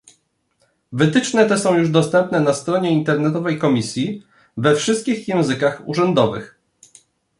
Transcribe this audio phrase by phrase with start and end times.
[0.91, 4.23] Wytyczne te są już dostępne na stronie internetowej Komisji
[4.57, 6.59] we wszystkich językach urzędowych